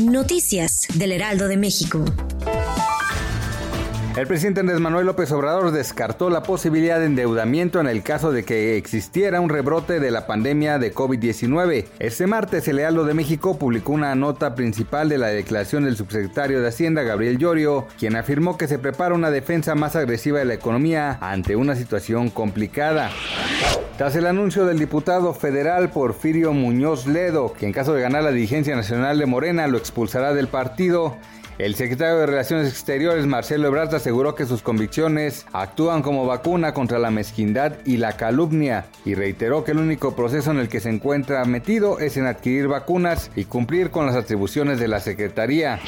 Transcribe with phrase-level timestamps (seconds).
[0.00, 2.02] Noticias del Heraldo de México.
[4.16, 8.44] El presidente Andrés Manuel López Obrador descartó la posibilidad de endeudamiento en el caso de
[8.44, 11.86] que existiera un rebrote de la pandemia de COVID-19.
[11.98, 16.62] Este martes, el Heraldo de México publicó una nota principal de la declaración del subsecretario
[16.62, 20.54] de Hacienda, Gabriel Llorio, quien afirmó que se prepara una defensa más agresiva de la
[20.54, 23.10] economía ante una situación complicada.
[23.96, 28.32] Tras el anuncio del diputado federal Porfirio Muñoz Ledo, que en caso de ganar la
[28.32, 31.16] dirigencia nacional de Morena lo expulsará del partido,
[31.58, 36.98] el secretario de Relaciones Exteriores, Marcelo Ebrard, aseguró que sus convicciones actúan como vacuna contra
[36.98, 40.88] la mezquindad y la calumnia y reiteró que el único proceso en el que se
[40.88, 45.78] encuentra metido es en adquirir vacunas y cumplir con las atribuciones de la Secretaría.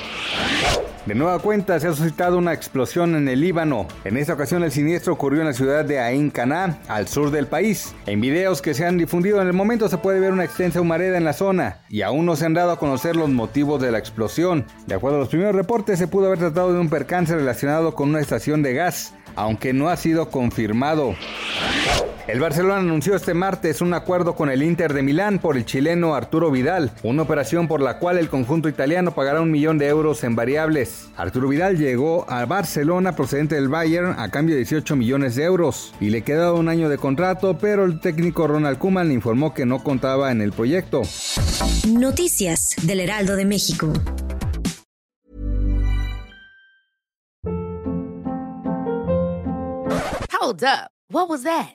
[1.07, 3.87] De nueva cuenta se ha suscitado una explosión en el Líbano.
[4.05, 7.47] En esta ocasión el siniestro ocurrió en la ciudad de Ain Caná, al sur del
[7.47, 7.95] país.
[8.07, 11.19] En videos que se han difundido en el momento se puede ver una extensa humareda
[11.19, 13.99] en la zona y aún no se han dado a conocer los motivos de la
[13.99, 14.65] explosión.
[14.87, 18.09] De acuerdo a los primeros reportes se pudo haber tratado de un percance relacionado con
[18.09, 21.15] una estación de gas, aunque no ha sido confirmado.
[22.27, 26.15] El Barcelona anunció este martes un acuerdo con el Inter de Milán por el chileno
[26.15, 30.25] Arturo Vidal, una operación por la cual el conjunto italiano pagará un millón de euros
[30.25, 31.09] en variables.
[31.17, 35.93] Arturo Vidal llegó a Barcelona procedente del Bayern a cambio de 18 millones de euros
[36.01, 39.85] y le quedaba un año de contrato, pero el técnico Ronald Koeman informó que no
[39.85, 41.03] contaba en el proyecto.
[41.87, 43.93] Noticias del Heraldo de México.
[50.41, 50.91] Hold up.
[51.11, 51.75] What was that?